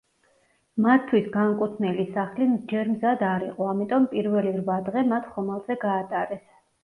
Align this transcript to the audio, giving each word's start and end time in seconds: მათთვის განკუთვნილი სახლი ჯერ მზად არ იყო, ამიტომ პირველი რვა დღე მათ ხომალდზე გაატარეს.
მათთვის 0.85 1.27
განკუთვნილი 1.33 2.05
სახლი 2.15 2.47
ჯერ 2.71 2.89
მზად 2.95 3.21
არ 3.33 3.45
იყო, 3.49 3.67
ამიტომ 3.73 4.09
პირველი 4.15 4.55
რვა 4.57 4.79
დღე 4.89 5.03
მათ 5.11 5.31
ხომალდზე 5.35 5.77
გაატარეს. 5.87 6.43